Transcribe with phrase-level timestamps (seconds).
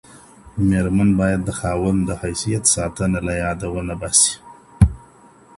[0.69, 4.33] ميرمن بايد د خاوند د حيثيت ساتنه له ياده ونه باسي.